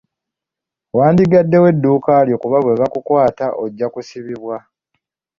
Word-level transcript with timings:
Wandigaddewo 0.97 1.65
edduuka 1.73 2.13
lyo 2.27 2.37
kuba 2.41 2.57
bwe 2.63 2.73
bakukwata 2.81 3.45
ojja 3.63 3.87
kusibibwa. 3.93 4.55